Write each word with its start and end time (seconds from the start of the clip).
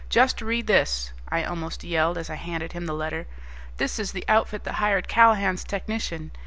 "Just 0.09 0.41
read 0.41 0.65
this," 0.65 1.11
I 1.29 1.43
almost 1.43 1.83
yelled 1.83 2.17
as 2.17 2.27
I 2.27 2.33
handed 2.33 2.71
him 2.71 2.87
the 2.87 2.95
letter. 2.95 3.27
"This 3.77 3.99
is 3.99 4.13
the 4.13 4.25
outfit 4.27 4.63
that 4.63 4.73
hired 4.81 5.07
Callahan's 5.07 5.63
technician. 5.63 6.31